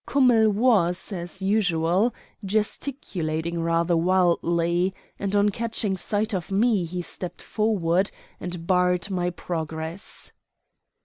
[0.07, 2.11] Kummell was, as usual,
[2.43, 8.09] gesticulating rather wildly, and on catching sight of me he stepped forward
[8.39, 10.33] and barred my progress.